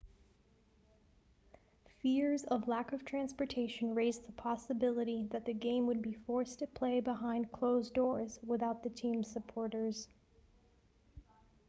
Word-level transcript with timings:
fears 2.01 2.43
of 2.45 2.67
lack 2.67 2.91
of 2.91 3.05
transportation 3.05 3.93
raised 3.93 4.25
the 4.25 4.31
possibility 4.31 5.27
that 5.29 5.45
the 5.45 5.53
game 5.53 5.85
would 5.85 6.01
be 6.01 6.13
forced 6.25 6.57
to 6.57 6.65
play 6.65 6.99
behind 6.99 7.51
closed 7.51 7.93
doors 7.93 8.39
without 8.41 8.81
the 8.81 8.89
team's 8.89 9.27
supporters 9.31 10.07